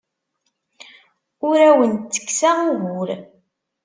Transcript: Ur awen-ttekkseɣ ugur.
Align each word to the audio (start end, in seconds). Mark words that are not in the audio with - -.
Ur 1.47 1.57
awen-ttekkseɣ 1.69 2.55
ugur. 2.71 3.09